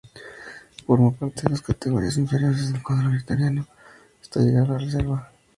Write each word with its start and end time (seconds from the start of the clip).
Formó 0.87 1.13
parte 1.15 1.43
de 1.43 1.49
las 1.51 1.61
categorías 1.61 2.17
inferiores 2.17 2.73
del 2.73 2.81
cuadro 2.81 3.11
victoriano 3.11 3.67
hasta 4.19 4.39
llegar 4.39 4.63
a 4.63 4.67
la 4.71 4.77
reserva. 4.79 5.31